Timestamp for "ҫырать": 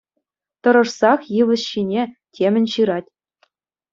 2.77-3.09